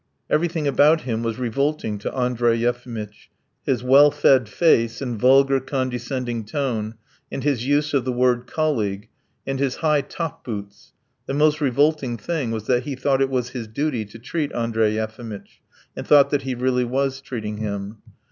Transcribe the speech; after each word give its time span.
Everything 0.31 0.67
about 0.67 1.01
him 1.01 1.21
was 1.21 1.37
revolting 1.37 1.99
to 1.99 2.11
Andrey 2.17 2.57
Yefimitch 2.57 3.29
his 3.67 3.83
well 3.83 4.09
fed 4.09 4.49
face 4.49 4.99
and 4.99 5.15
vulgar, 5.19 5.59
condescending 5.59 6.43
tone, 6.43 6.95
and 7.31 7.43
his 7.43 7.67
use 7.67 7.93
of 7.93 8.03
the 8.03 8.11
word 8.11 8.47
"colleague," 8.47 9.09
and 9.45 9.59
his 9.59 9.75
high 9.75 10.01
top 10.01 10.43
boots; 10.43 10.93
the 11.27 11.35
most 11.35 11.61
revolting 11.61 12.17
thing 12.17 12.49
was 12.49 12.65
that 12.65 12.81
he 12.85 12.95
thought 12.95 13.21
it 13.21 13.29
was 13.29 13.49
his 13.49 13.67
duty 13.67 14.03
to 14.05 14.17
treat 14.17 14.51
Andrey 14.53 14.95
Yefimitch, 14.95 15.61
and 15.95 16.07
thought 16.07 16.31
that 16.31 16.41
he 16.41 16.55
really 16.55 16.83
was 16.83 17.21
treating 17.21 17.57
him. 17.57 17.97